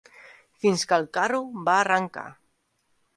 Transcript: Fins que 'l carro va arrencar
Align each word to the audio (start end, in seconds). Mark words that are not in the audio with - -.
Fins 0.63 0.85
que 0.93 0.97
'l 1.01 1.05
carro 1.17 1.41
va 1.67 1.75
arrencar 1.83 2.25